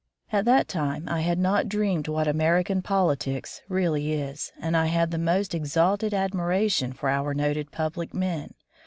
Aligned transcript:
At 0.31 0.45
that 0.45 0.67
time, 0.67 1.07
I 1.07 1.21
had 1.21 1.37
not 1.37 1.69
dreamed 1.69 2.07
what 2.07 2.27
American 2.27 2.81
politics 2.81 3.61
really 3.69 4.13
is, 4.13 4.51
and 4.59 4.75
I 4.75 4.87
had 4.87 5.11
the 5.11 5.19
most 5.19 5.53
exalted 5.53 6.11
admiration 6.11 6.91
for 6.91 7.07
our 7.07 7.35
noted 7.35 7.71
public 7.71 8.11
men. 8.11 8.55